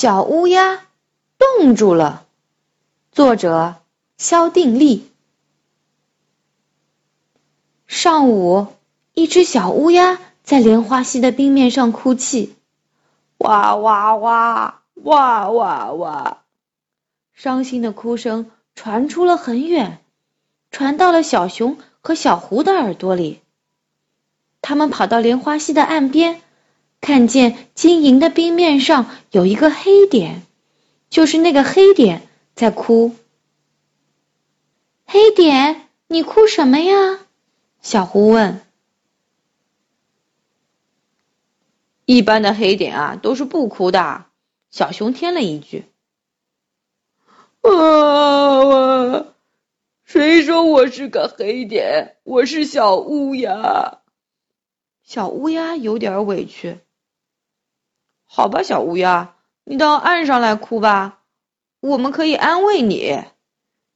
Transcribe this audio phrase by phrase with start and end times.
[0.00, 0.80] 小乌鸦
[1.36, 2.24] 冻住了。
[3.12, 3.74] 作者：
[4.16, 5.10] 肖定力。
[7.86, 8.68] 上午，
[9.12, 12.56] 一只小乌鸦在莲花溪的冰面上哭泣，
[13.36, 16.38] 哇哇哇，哇哇哇，
[17.34, 20.02] 伤心的哭声传出了很远，
[20.70, 23.42] 传到了小熊和小狐的耳朵里。
[24.62, 26.40] 他们跑到莲花溪的岸边。
[27.00, 30.42] 看见晶莹的冰面上有一个黑点，
[31.08, 33.16] 就是那个黑点在哭。
[35.06, 37.18] 黑点，你哭什么呀？
[37.80, 38.60] 小狐问。
[42.04, 44.26] 一般的黑点啊，都是不哭的。
[44.70, 45.86] 小熊添了一句。
[47.62, 49.26] 啊！
[50.04, 52.16] 谁说我是个黑点？
[52.24, 54.00] 我是小乌鸦。
[55.02, 56.78] 小乌鸦有点委屈。
[58.32, 59.34] 好吧，小乌鸦，
[59.64, 61.18] 你到岸上来哭吧，
[61.80, 63.24] 我们可以安慰你。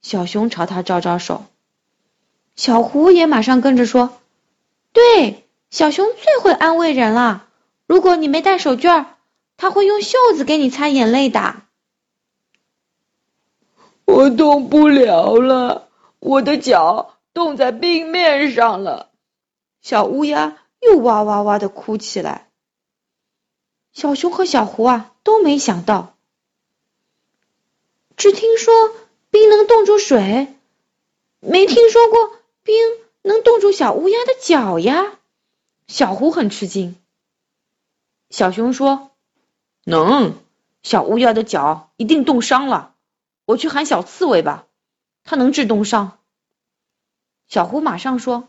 [0.02, 1.44] 小熊朝他招招手，
[2.56, 4.18] 小狐也马上跟着说
[4.92, 7.46] ：“对，小熊最会安慰人了。
[7.86, 9.06] 如果你没带手绢，
[9.56, 11.62] 他会用袖子给你擦眼泪的。”
[14.05, 19.10] 我动不了了，我的脚冻在冰面上了。
[19.80, 22.43] 小乌鸦又哇哇哇的哭起来。
[23.94, 26.16] 小熊和小狐啊都没想到，
[28.16, 28.92] 只听说
[29.30, 30.52] 冰能冻住水，
[31.38, 32.76] 没听说过冰
[33.22, 35.18] 能冻住小乌鸦的脚呀。
[35.86, 36.96] 小狐很吃惊。
[38.30, 39.12] 小熊说
[39.86, 40.34] ：“能，
[40.82, 42.94] 小乌鸦的脚一定冻伤了，
[43.44, 44.66] 我去喊小刺猬吧，
[45.22, 46.18] 它能治冻伤。”
[47.46, 48.48] 小狐马上说：“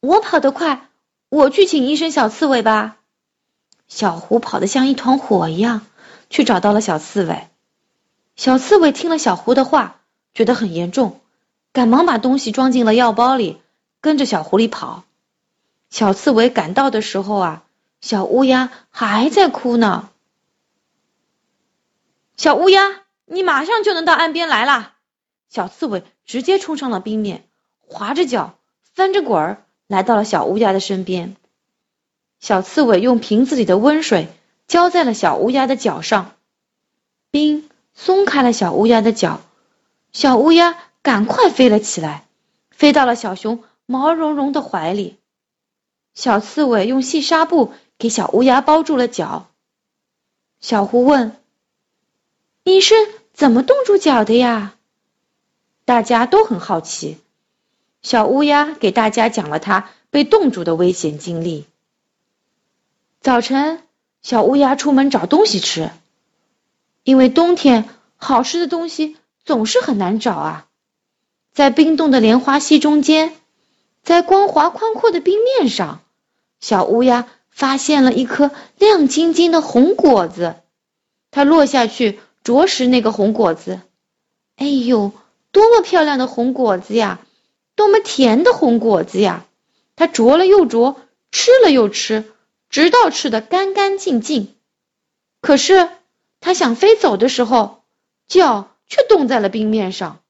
[0.00, 0.90] 我跑得快，
[1.28, 2.98] 我去请医生小刺猬吧。”
[3.88, 5.86] 小狐跑得像一团火一样，
[6.28, 7.48] 去找到了小刺猬。
[8.34, 10.00] 小刺猬听了小狐的话，
[10.34, 11.20] 觉得很严重，
[11.72, 13.60] 赶忙把东西装进了药包里，
[14.00, 15.04] 跟着小狐狸跑。
[15.88, 17.62] 小刺猬赶到的时候啊，
[18.00, 20.10] 小乌鸦还在哭呢。
[22.36, 24.92] 小乌鸦，你马上就能到岸边来了。
[25.48, 27.48] 小刺猬直接冲上了冰面，
[27.86, 28.58] 滑着脚，
[28.94, 31.36] 翻着滚儿，来到了小乌鸦的身边。
[32.38, 34.28] 小刺猬用瓶子里的温水
[34.68, 36.36] 浇在了小乌鸦的脚上，
[37.30, 39.40] 冰松开了小乌鸦的脚，
[40.12, 42.26] 小乌鸦赶快飞了起来，
[42.70, 45.16] 飞到了小熊毛茸茸的怀里。
[46.14, 49.48] 小刺猬用细纱布给小乌鸦包住了脚。
[50.60, 51.36] 小狐问
[52.64, 52.94] ：“你是
[53.32, 54.74] 怎么冻住脚的呀？”
[55.84, 57.18] 大家都很好奇。
[58.02, 61.66] 小乌鸦给大家讲了它被冻住的危险经历。
[63.26, 63.82] 早晨，
[64.22, 65.90] 小乌鸦出门找东西吃，
[67.02, 70.66] 因为冬天好吃的东西总是很难找啊。
[71.52, 73.34] 在冰冻的莲花溪中间，
[74.04, 76.02] 在光滑宽阔的冰面上，
[76.60, 80.54] 小乌鸦发现了一颗亮晶晶的红果子。
[81.32, 83.80] 它落下去啄食那个红果子，
[84.54, 85.10] 哎呦，
[85.50, 87.18] 多么漂亮的红果子呀！
[87.74, 89.46] 多么甜的红果子呀！
[89.96, 90.94] 它啄了又啄，
[91.32, 92.24] 吃了又吃。
[92.68, 94.54] 直到吃的干干净净，
[95.40, 95.88] 可是
[96.40, 97.84] 他想飞走的时候，
[98.26, 100.22] 脚却冻在了冰面上。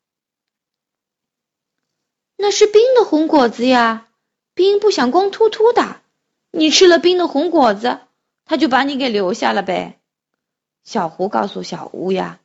[2.36, 4.08] 那是冰的红果子呀，
[4.54, 6.02] 冰不想光秃秃的。
[6.50, 8.00] 你吃了冰的红果子，
[8.44, 9.98] 他就把你给留下了呗。
[10.84, 12.38] 小狐告诉小乌鸦：“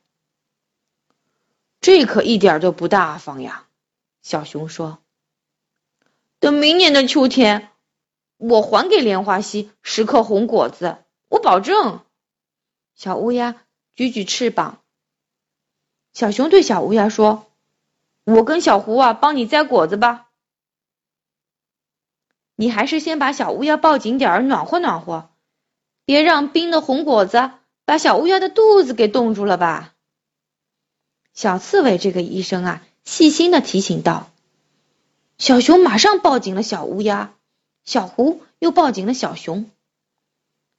[1.80, 3.66] 这可一点都不大方呀。”
[4.22, 4.98] 小熊说
[6.40, 7.68] ：“等明年的秋天。”
[8.42, 10.96] 我还给莲花溪十颗红果子，
[11.28, 12.00] 我保证。
[12.96, 13.54] 小乌鸦
[13.94, 14.80] 举举翅膀。
[16.12, 17.46] 小熊对小乌鸦说
[18.26, 20.28] ：“我跟小狐啊，帮你摘果子吧。
[22.56, 25.30] 你还是先把小乌鸦抱紧点儿，暖和暖和，
[26.04, 27.52] 别让冰的红果子
[27.84, 29.94] 把小乌鸦的肚子给冻住了吧。”
[31.32, 34.32] 小刺猬这个医生啊，细心的提醒道。
[35.38, 37.32] 小熊马上抱紧了小乌鸦。
[37.84, 39.70] 小狐又抱紧了小熊，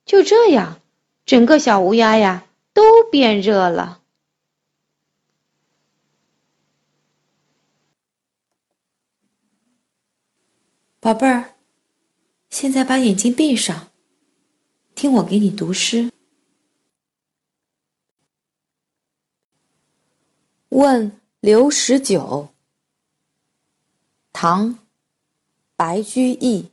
[0.06, 0.82] 就这样，
[1.26, 4.02] 整个小乌鸦呀都变热了。
[11.00, 11.56] 宝贝儿，
[12.50, 13.92] 现在把眼睛闭上，
[14.96, 16.10] 听我给你读诗。
[20.70, 22.50] 问刘十九，
[24.32, 24.80] 唐，
[25.76, 26.73] 白居易。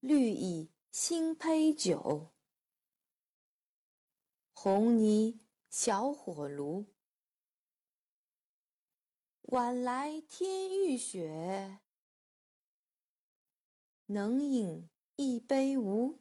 [0.00, 2.34] 绿蚁新醅酒，
[4.52, 6.92] 红泥小火炉。
[9.42, 11.80] 晚来天欲雪，
[14.06, 16.20] 能饮一杯无？